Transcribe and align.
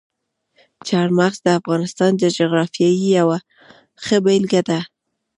چار 0.87 1.07
مغز 1.17 1.39
د 1.43 1.47
افغانستان 1.59 2.11
د 2.17 2.23
جغرافیې 2.37 2.89
یوه 3.19 3.37
ښه 4.03 4.17
بېلګه 4.23 4.61
ده. 4.69 4.79